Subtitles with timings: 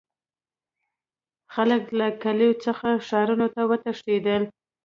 [1.53, 4.43] خلک له کلیو څخه ښارونو ته وتښتیدل.